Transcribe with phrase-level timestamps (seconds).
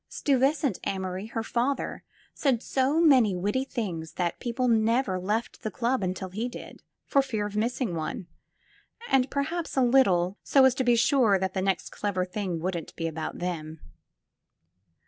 [0.09, 2.03] Stuyvesant Amory, her father,
[2.33, 7.21] said so many witty things that people never left the club until he did, for
[7.21, 8.25] fear of missing one—
[9.11, 12.95] and perhaps, a little, so as to be sure that the next clever thing wouldn't
[12.95, 13.79] be about them.